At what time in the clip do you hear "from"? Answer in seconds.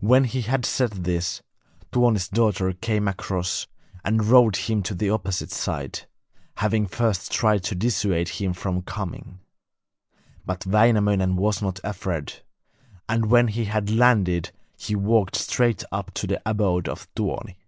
8.54-8.80